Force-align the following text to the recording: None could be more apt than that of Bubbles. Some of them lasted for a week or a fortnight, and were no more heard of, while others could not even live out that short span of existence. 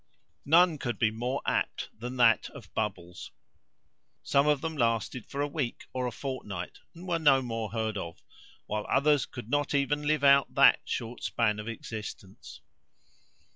None 0.45 0.79
could 0.79 0.97
be 0.97 1.11
more 1.11 1.43
apt 1.45 1.91
than 1.95 2.17
that 2.17 2.49
of 2.55 2.73
Bubbles. 2.73 3.29
Some 4.23 4.47
of 4.47 4.61
them 4.61 4.75
lasted 4.75 5.27
for 5.27 5.41
a 5.41 5.47
week 5.47 5.83
or 5.93 6.07
a 6.07 6.11
fortnight, 6.11 6.79
and 6.95 7.07
were 7.07 7.19
no 7.19 7.43
more 7.43 7.69
heard 7.71 7.97
of, 7.99 8.23
while 8.65 8.87
others 8.89 9.27
could 9.27 9.47
not 9.51 9.75
even 9.75 10.07
live 10.07 10.23
out 10.23 10.55
that 10.55 10.79
short 10.85 11.21
span 11.21 11.59
of 11.59 11.67
existence. 11.67 12.61